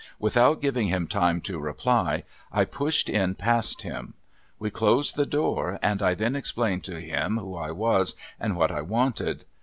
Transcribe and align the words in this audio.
Without 0.17 0.63
giving 0.63 0.87
him 0.87 1.05
time 1.05 1.41
to 1.41 1.59
reply 1.59 2.23
I 2.51 2.65
pushed 2.65 3.07
in 3.07 3.35
past 3.35 3.83
him. 3.83 4.15
We 4.57 4.71
closed 4.71 5.15
the 5.15 5.27
door 5.27 5.77
and 5.83 6.01
I 6.01 6.15
then 6.15 6.35
explained 6.35 6.83
to 6.85 6.99
him 6.99 7.37
who 7.37 7.55
I 7.55 7.69
was 7.69 8.15
and 8.39 8.57
what 8.57 8.71
I 8.71 8.81
wanted. 8.81 9.45